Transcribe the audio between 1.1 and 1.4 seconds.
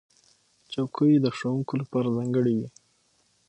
د